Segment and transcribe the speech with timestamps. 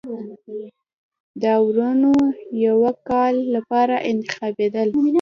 [1.41, 2.31] داورانو د
[2.67, 4.89] یوه کال لپاره انتخابېدل.